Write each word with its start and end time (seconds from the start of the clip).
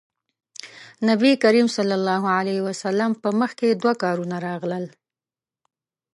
نبي 1.07 1.31
کريم 1.43 1.67
ص 1.75 1.77
په 3.23 3.29
مخکې 3.41 3.67
دوه 3.81 3.93
کارونه 4.03 4.35
راغلل. 4.47 4.85